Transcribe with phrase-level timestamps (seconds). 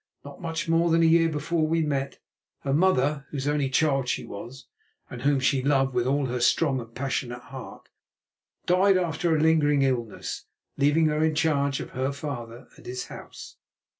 [0.25, 2.17] Not much more than a year before we met,
[2.61, 4.65] her mother, whose only child she was,
[5.11, 7.87] and whom she loved with all her strong and passionate heart,
[8.65, 10.45] died after a lingering illness,
[10.75, 13.57] leaving her in charge of her father and his house.